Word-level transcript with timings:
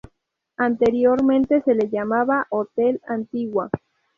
Anteriormente 0.57 1.61
se 1.61 1.75
le 1.75 1.87
llamaba 1.91 2.47
"Hotel 2.49 2.99
Antigua". 3.07 3.69